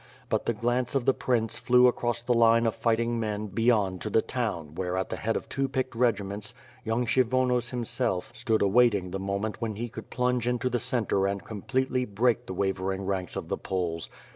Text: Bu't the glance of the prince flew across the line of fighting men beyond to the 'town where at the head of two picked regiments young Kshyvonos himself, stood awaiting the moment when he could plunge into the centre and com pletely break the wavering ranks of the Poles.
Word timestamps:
Bu't 0.29 0.45
the 0.47 0.53
glance 0.53 0.95
of 0.95 1.05
the 1.05 1.13
prince 1.13 1.59
flew 1.59 1.85
across 1.85 2.23
the 2.23 2.33
line 2.33 2.65
of 2.65 2.73
fighting 2.73 3.19
men 3.19 3.45
beyond 3.45 4.01
to 4.01 4.09
the 4.09 4.23
'town 4.23 4.73
where 4.73 4.97
at 4.97 5.09
the 5.09 5.15
head 5.15 5.37
of 5.37 5.47
two 5.47 5.67
picked 5.67 5.93
regiments 5.95 6.55
young 6.83 7.05
Kshyvonos 7.05 7.69
himself, 7.69 8.31
stood 8.35 8.63
awaiting 8.63 9.11
the 9.11 9.19
moment 9.19 9.61
when 9.61 9.75
he 9.75 9.89
could 9.89 10.09
plunge 10.09 10.47
into 10.47 10.71
the 10.71 10.79
centre 10.79 11.27
and 11.27 11.43
com 11.43 11.61
pletely 11.61 12.07
break 12.07 12.47
the 12.47 12.53
wavering 12.55 13.05
ranks 13.05 13.35
of 13.35 13.47
the 13.47 13.57
Poles. 13.59 14.09